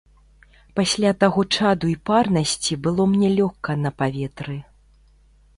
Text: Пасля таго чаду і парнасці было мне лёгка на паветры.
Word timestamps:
Пасля 0.79 1.11
таго 1.23 1.41
чаду 1.57 1.91
і 1.93 1.93
парнасці 2.11 2.79
было 2.87 3.05
мне 3.15 3.29
лёгка 3.39 3.71
на 3.83 3.93
паветры. 4.01 4.57